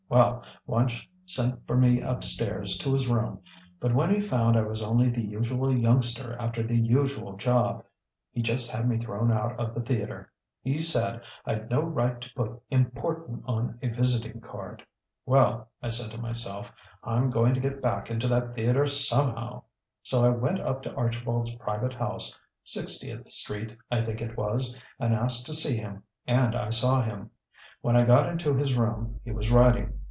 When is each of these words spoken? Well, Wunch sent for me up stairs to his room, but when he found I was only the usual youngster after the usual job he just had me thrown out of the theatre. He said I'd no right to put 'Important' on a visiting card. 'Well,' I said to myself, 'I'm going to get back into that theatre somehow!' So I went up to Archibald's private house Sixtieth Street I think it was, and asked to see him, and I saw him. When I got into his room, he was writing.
Well, 0.09 0.43
Wunch 0.67 1.07
sent 1.25 1.65
for 1.65 1.77
me 1.77 2.01
up 2.01 2.21
stairs 2.21 2.77
to 2.79 2.91
his 2.91 3.07
room, 3.07 3.39
but 3.79 3.95
when 3.95 4.13
he 4.13 4.19
found 4.19 4.57
I 4.57 4.61
was 4.61 4.81
only 4.83 5.07
the 5.07 5.23
usual 5.23 5.73
youngster 5.73 6.35
after 6.37 6.61
the 6.61 6.75
usual 6.75 7.37
job 7.37 7.85
he 8.29 8.41
just 8.41 8.69
had 8.71 8.89
me 8.89 8.97
thrown 8.97 9.31
out 9.31 9.57
of 9.57 9.73
the 9.73 9.79
theatre. 9.79 10.29
He 10.63 10.79
said 10.79 11.21
I'd 11.45 11.69
no 11.69 11.79
right 11.81 12.19
to 12.19 12.33
put 12.33 12.61
'Important' 12.69 13.43
on 13.45 13.79
a 13.81 13.87
visiting 13.87 14.41
card. 14.41 14.85
'Well,' 15.25 15.69
I 15.81 15.87
said 15.87 16.11
to 16.11 16.17
myself, 16.17 16.73
'I'm 17.05 17.29
going 17.29 17.53
to 17.53 17.61
get 17.61 17.81
back 17.81 18.09
into 18.11 18.27
that 18.27 18.53
theatre 18.53 18.87
somehow!' 18.87 19.63
So 20.03 20.25
I 20.25 20.29
went 20.29 20.59
up 20.59 20.83
to 20.83 20.93
Archibald's 20.93 21.55
private 21.55 21.93
house 21.93 22.37
Sixtieth 22.65 23.31
Street 23.31 23.77
I 23.89 24.03
think 24.03 24.19
it 24.21 24.35
was, 24.35 24.77
and 24.99 25.13
asked 25.13 25.45
to 25.45 25.53
see 25.53 25.77
him, 25.77 26.03
and 26.27 26.53
I 26.53 26.67
saw 26.67 27.01
him. 27.01 27.31
When 27.79 27.95
I 27.95 28.03
got 28.03 28.27
into 28.27 28.53
his 28.53 28.75
room, 28.75 29.21
he 29.23 29.31
was 29.31 29.49
writing. 29.49 29.93